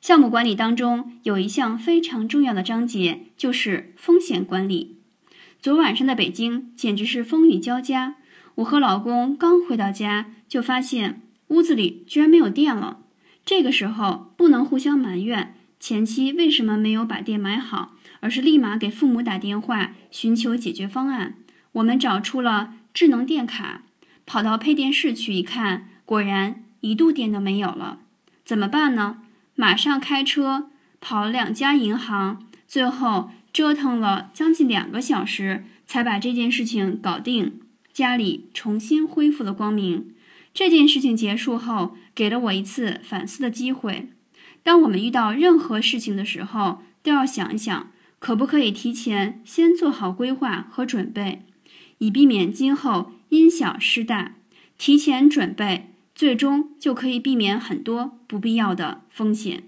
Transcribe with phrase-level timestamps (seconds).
[0.00, 4.96] 项目管理当中有一项非常重要的章节，就是风险管理。
[5.60, 8.14] 昨晚上的北京简直是风雨交加。
[8.56, 13.00] 我和老公刚回到家，就发现屋子里居然没有电了。
[13.44, 21.34] 这个时候不能互相埋怨前妻为什么没有把电买好，而是立马给父母打电话寻求解决方案。
[21.72, 23.82] 我们找出了智能电卡，
[24.24, 27.98] 跑到配电室去一看，果然一度电都没有了。
[28.46, 29.18] 怎么办呢？
[29.60, 30.70] 马上开车
[31.02, 37.60] 跑两家银行，最后折腾了将近两个小时，才把这件事情搞定，
[37.92, 40.14] 家里重新恢复了光明。
[40.54, 44.08] 这件事情结束后，给了我一次反思的机会。
[44.62, 51.42] 当我们遇到任何事情的时候，都要想一想，可不可以提前先做好规划和准备，
[51.98, 54.36] 以避免今后因小失大。
[54.78, 55.88] 提前准备。
[56.20, 59.62] 最终就可以避免很多不必要的风险。